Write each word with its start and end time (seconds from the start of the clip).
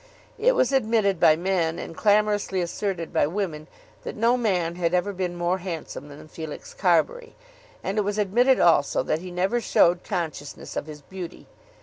It 0.39 0.55
was 0.55 0.71
admitted 0.71 1.19
by 1.19 1.35
men 1.35 1.77
and 1.77 1.95
clamorously 1.95 2.59
asserted 2.59 3.13
by 3.13 3.27
women 3.27 3.67
that 4.01 4.15
no 4.15 4.35
man 4.35 4.73
had 4.73 4.95
ever 4.95 5.13
been 5.13 5.35
more 5.35 5.59
handsome 5.59 6.07
than 6.07 6.27
Felix 6.27 6.73
Carbury, 6.73 7.35
and 7.83 7.99
it 7.99 8.03
was 8.03 8.17
admitted 8.17 8.59
also 8.59 9.03
that 9.03 9.19
he 9.19 9.29
never 9.29 9.61
showed 9.61 10.03
consciousness 10.03 10.75
of 10.75 10.87
his 10.87 11.03
beauty. 11.03 11.45